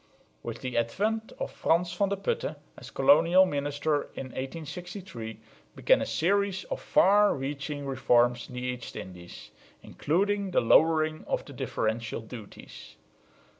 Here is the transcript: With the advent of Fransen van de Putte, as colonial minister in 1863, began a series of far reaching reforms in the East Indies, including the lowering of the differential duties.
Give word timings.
With 0.41 0.61
the 0.61 0.79
advent 0.79 1.31
of 1.37 1.51
Fransen 1.53 1.95
van 1.99 2.09
de 2.09 2.17
Putte, 2.17 2.55
as 2.75 2.89
colonial 2.89 3.45
minister 3.45 4.05
in 4.15 4.29
1863, 4.29 5.39
began 5.75 6.01
a 6.01 6.07
series 6.07 6.63
of 6.71 6.81
far 6.81 7.35
reaching 7.37 7.85
reforms 7.85 8.47
in 8.49 8.55
the 8.55 8.61
East 8.63 8.95
Indies, 8.95 9.51
including 9.83 10.49
the 10.49 10.59
lowering 10.61 11.23
of 11.27 11.45
the 11.45 11.53
differential 11.53 12.19
duties. 12.21 12.95